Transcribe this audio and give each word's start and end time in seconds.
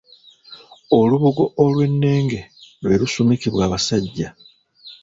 Olubugo 0.99 1.43
olwennenge 1.63 2.41
lwe 2.83 2.95
lusumikibwa 3.01 3.63
basajja. 3.71 4.29